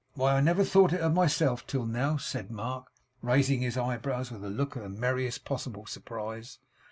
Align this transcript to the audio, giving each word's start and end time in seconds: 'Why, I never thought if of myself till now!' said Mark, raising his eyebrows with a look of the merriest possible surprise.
'Why, 0.15 0.31
I 0.35 0.41
never 0.41 0.63
thought 0.63 0.93
if 0.93 0.99
of 0.99 1.13
myself 1.13 1.67
till 1.67 1.85
now!' 1.85 2.17
said 2.17 2.49
Mark, 2.49 2.87
raising 3.21 3.61
his 3.61 3.77
eyebrows 3.77 4.31
with 4.31 4.43
a 4.43 4.49
look 4.49 4.75
of 4.75 4.81
the 4.81 4.89
merriest 4.89 5.45
possible 5.45 5.85
surprise. 5.85 6.57